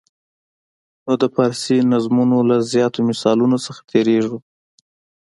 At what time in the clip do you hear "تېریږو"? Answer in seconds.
3.91-4.37